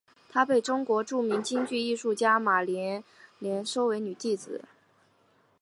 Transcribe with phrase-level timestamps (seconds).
[0.29, 3.03] 她被中国著名京剧艺术家马连
[3.37, 4.63] 良收为女弟子。